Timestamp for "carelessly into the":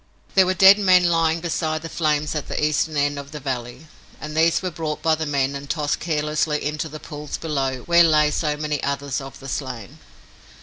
5.99-6.99